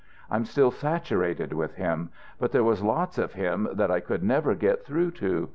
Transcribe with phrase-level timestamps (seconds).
[0.31, 2.09] I'm still saturated with him,
[2.39, 5.49] but there was lots of him that I could never get through to.